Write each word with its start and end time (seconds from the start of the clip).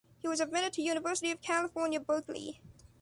He 0.17 0.27
was 0.27 0.39
admitted 0.39 0.73
to 0.73 0.81
University 0.81 1.29
of 1.29 1.41
California, 1.43 1.99
Berkeley. 1.99 2.59